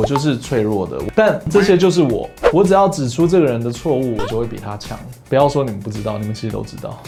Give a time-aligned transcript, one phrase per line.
[0.00, 2.28] 我就是脆弱的，但这些就是我。
[2.52, 4.98] 我只要指出这个人的错误，我就会比他强。
[5.28, 6.98] 不要说你们不知道，你们其实都知道。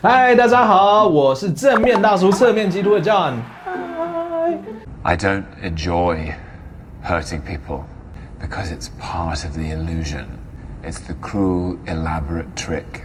[0.00, 3.34] 嗨，大家好，我是正面大叔，侧面基督的 John。
[5.04, 6.32] I don't enjoy
[7.04, 7.82] hurting people
[8.40, 10.24] because it's part of the illusion.
[10.84, 13.02] It's the cruel, elaborate trick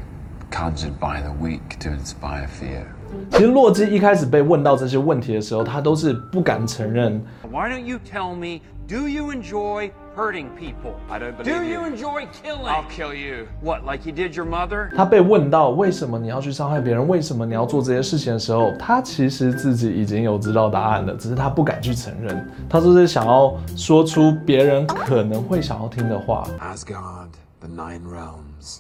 [0.57, 2.83] conjured by the weak to inspire fear.
[3.31, 7.21] 其实洛基一开始被问到这些问题的时候，他都是不敢承认。
[7.51, 8.61] Why don't you tell me?
[8.87, 10.93] Do you enjoy hurting people?
[11.09, 11.81] I don't believe Do you.
[11.81, 12.65] enjoy killing?
[12.65, 13.47] I'll kill you.
[13.61, 14.89] What, like you did your mother?
[14.95, 22.49] 他被问到为什么你要去伤害别人，为什么你要做这些事情的时候，他其实自己已经有知道答案了，只是他不敢去承认。
[22.69, 26.47] 他就是想要说出别人可能会想要听的话。
[26.59, 27.29] Asgard,
[27.59, 28.79] the Nine Realms,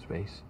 [0.00, 0.40] space.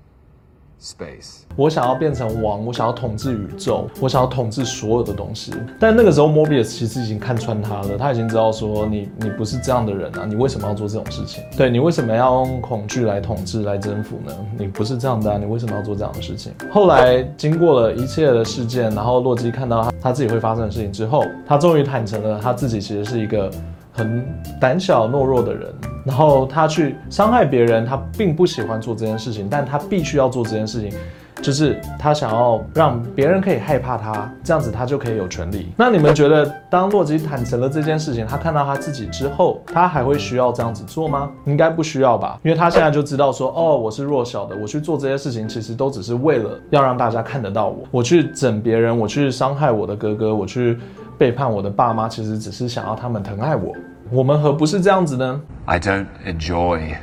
[0.80, 5.52] Space，我想要变成王，我想要统治宇宙，我想要统治所有的东西。
[5.76, 11.42] 但那个时候，Morbius 其实已经看穿他了，他已经知道说你你不是这样的人啊，你为什么要做这种事情？
[11.56, 14.32] 对，你为什么要用恐惧来统治、来征服呢？
[14.56, 16.52] 你不是这样的啊，你为什么要做这样的事情？
[16.70, 23.50] 后来经过了一切的事件，然后洛基看到他他自己会发生的事情之后，他终于坦诚了他自己其实是一个
[23.98, 24.24] 很
[24.60, 25.74] 胆小懦弱的人。
[26.06, 30.90] 然后他去伤害别人，他并不喜欢做这件事情，但他必须要做这件事情，
[31.40, 35.72] 就是他想要让别人可以害怕他，这样子他就可以有权利。
[35.76, 41.30] 那你们觉得，当洛基坦诚了这件事情，他看到他自己之后，他还会需要这样子做吗？
[41.46, 47.84] 应该不需要吧，因为他现在就知道说，哦，我是弱小的，我去做这些事情，其实都只是为了要让大家看得到我。
[47.90, 50.78] 我去整别人，我去伤害我的哥哥，我去
[51.16, 53.72] 背叛我的爸妈，其实只是想要他们疼爱我。
[54.10, 56.96] 我们何不是这样子呢？I don't enjoy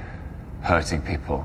[0.64, 1.42] hurting people.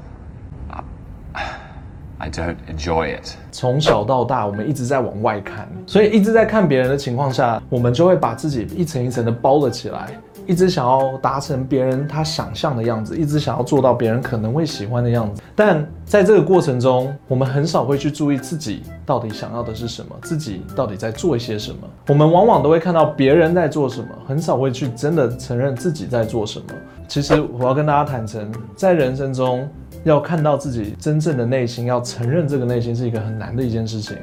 [2.22, 3.30] I don't enjoy it.
[3.50, 10.10] 从小到大，我们一直在往外看，所以一直在看别人的情况下，我们就会把自己一层一层的包了起来。
[10.51, 21.78] 一直想要达成别人他想象的样子，一直想要做到别人可能会喜欢的样子，但在这个过程中，我们很少会去注意自己到底想要的是什么，自己到底在做一些什么。
[22.09, 26.65] 我们往往都会看到别人在做什么，很少会去真的承认自己在做什么。
[27.06, 29.69] 其实我要跟大家坦诚，在人生中
[30.03, 34.16] 要看到自己真正的内心，要承认这个内心是一个很难的一件事情。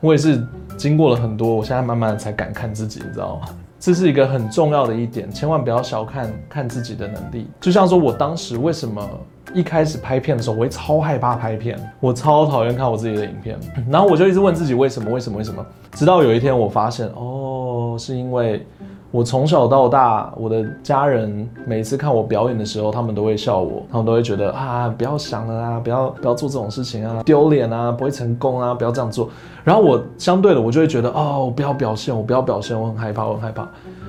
[0.00, 0.40] 我也是
[0.76, 3.48] 经过了很多，我现在慢慢的才敢看自己，你知道吗？
[3.84, 7.46] 这是一个很重要的一点，千万不要小看看自己的能力。
[7.60, 9.06] 就像说，我当时为什么
[9.52, 15.62] 一开始拍片的时候，我会超害怕拍片，我超讨厌看我自己的影片，然后我就一直问自己为什么，为什么，为什么？
[15.92, 18.66] 直到有一天我发现，哦，是因为。
[19.14, 29.30] 我从小到大，我的家人每次看我表演的时候，他们都会笑我，他们都会觉得啊，不要想了啊，不要不要做这种事情啊，丢脸啊，不会成功啊，不要这样做。
[29.62, 33.68] 然后我相对的，我就会觉得哦，我不要表现，我不要表现，我很害怕，我很害怕。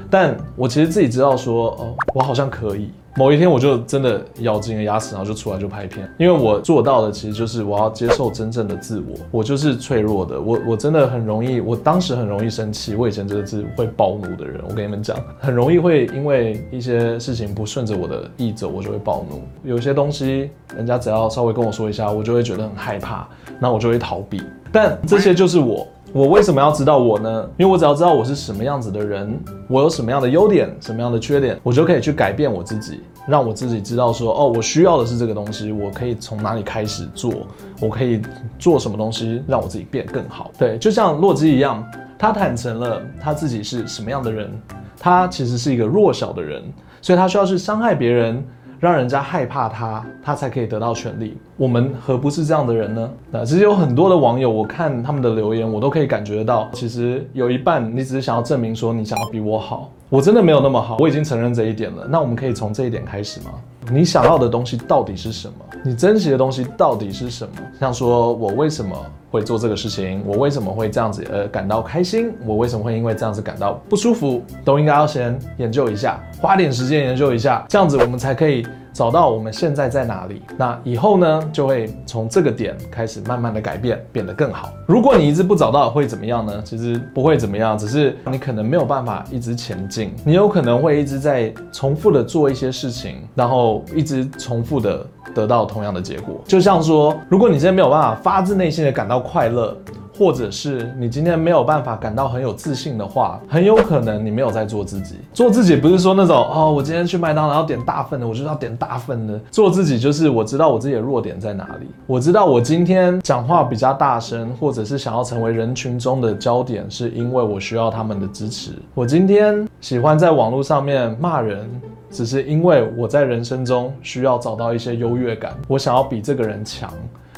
[0.10, 2.90] 但我其实自己知道说，哦，我好像可以。
[3.18, 6.06] 某一天，我就真的咬紧了牙齿，然后就出来就拍片。
[6.18, 14.62] 因为我做到的其实就是我要接受真正的自我，我就是脆弱的，我我真的很容易，我当时很容易生气，我以前真的是会暴怒的人。
[14.68, 19.42] 我跟你们讲，很容易会因为一些事情不顺着我的意走，我就会暴怒。
[19.64, 23.26] 有些东西，人家只要稍微跟我说一下，我就会觉得很害怕，
[23.60, 24.42] 那我就会逃避。
[24.74, 25.88] 但这些就是我。
[26.16, 27.50] 我为什么要知道我呢？
[27.58, 29.38] 因为我只要知道我是什么样子的人，
[29.68, 37.34] 我有什么样的优点，什么样的缺点，我就可以去改变我自己，让我自己知道说，哦，我需要的是这个东西，我可以从哪里开始做，
[37.82, 38.22] 我可以
[38.58, 40.52] 做什么东西让我自己变更好。
[40.58, 41.86] 对，就像洛基一样，
[42.18, 44.50] 他坦诚了他自己是什么样的人，
[44.98, 46.64] 他其实是一个弱小的人，
[47.02, 48.42] 所以他需要去伤害别人。
[48.80, 51.38] 让人家害怕他，他才可以得到权力。
[51.58, 53.10] 我们何不是这样的人呢？
[53.32, 59.92] 那其实有很多的网友，我看他们的留言，我都可以感觉得到，其实有一半你只是想要证明说你想要比我好。
[60.08, 62.06] 我真的没有那么好，我已经承认这一点了。
[62.08, 63.52] 那我们可以从这一点开始吗？
[63.92, 65.56] 你想要的东西到底是什么？
[65.84, 67.54] 你珍惜的东西到底是什么？
[67.80, 68.96] 像说我为什么
[69.32, 70.24] 会做这个事情？
[70.26, 72.32] 我为什么会这样子呃感到开心？
[72.46, 74.44] 我为什么会因为这样子感到不舒服？
[74.64, 78.66] 都应该要先研究一下，花点时间研究一下，这样子我们才可以。
[78.94, 84.72] 找到我们现在在哪里，那以后呢，就会从这个点开始慢慢的改变，变得更好。
[84.88, 86.62] 如果你一直不找到，会怎么样呢？
[86.64, 96.42] 其实不会怎么样，只是你可能没有办法一直前进，你有可能会一直在重复的做一些事情，然后一直重复的得到同样的结果。
[96.46, 99.78] 就像说，如果你现在没有办法发自内心的感到快乐。
[100.18, 105.16] 或者是你今天没有办法感到很有自信的话，很有可能你没有在做自己。
[105.34, 109.40] 做自己不是说那种哦，我今天去麦当劳要点大份的，我就要点大份的。
[109.52, 118.72] 做自己就是我知道我自己的弱点在哪里，我知道我今天讲话比较大声，或者是想要成为人群中的焦点，是因为我需要他们的支持。
[118.94, 121.70] 我今天喜欢在网络上面骂人，
[122.10, 126.90] 只是因为我在人生中需要找到一些优越感，我想要比这个人强。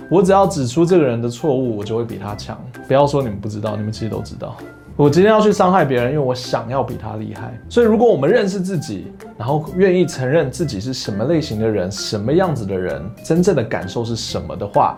[0.09, 2.57] 我只要指出这个人的错误，我就会比他强。
[2.87, 4.55] 不要说你们不知道，你们其实都知道。
[4.95, 7.55] 我今天要去伤害别人，因为我想要比他厉害。
[7.69, 14.97] 所以，如果我们认识自己，然后愿意承认自己是什么类型的人，什么样子的人，真正的感受是什么的话，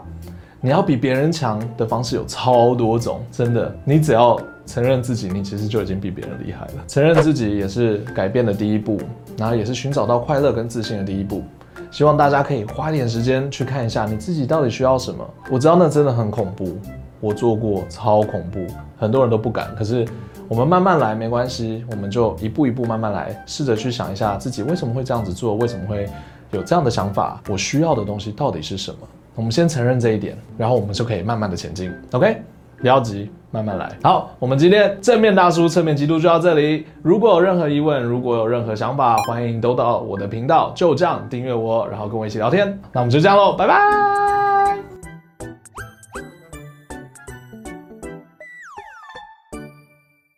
[0.62, 3.22] 你要比别人强的方式有超多种。
[3.30, 6.74] 真的，你只要承认自己，你其实就已经比别人厉害了。
[6.88, 9.02] 承认自己也是改变的第一步，
[9.38, 11.44] 然后也是寻找到快乐跟自信的第一步。
[11.92, 15.28] 希望大家可以花点时间去看一下你自己到底需要什么。
[15.50, 16.78] 我知道那真的很恐怖，
[17.20, 18.66] 我做过，超恐怖，
[18.98, 19.74] 很多人都不敢。
[19.76, 20.08] 可是
[20.48, 26.10] 我们慢慢来，没关系，我们就一步一步慢慢来，试着去想一下自己为什么会这样子做，为什么会
[26.52, 29.00] 有这样的想法，我需要的东西到底是什么？
[29.36, 31.92] 我们先承认这一点，然后我们就可以慢慢的前进。
[32.12, 32.42] OK。
[32.82, 33.90] 不要急，慢慢来。
[34.04, 36.86] 好，我们今天正面大叔侧面基督就到这里。
[37.02, 42.80] 如果有任何疑问，如果有任何想法，欢迎都到我的频道就这样订阅我，然后跟我一起聊天。
[42.94, 44.49] 那我们就这样喽，拜拜。